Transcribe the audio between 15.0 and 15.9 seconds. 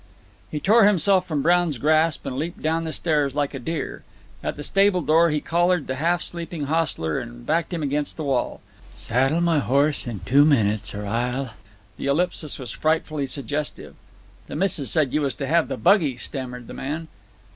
you was to have the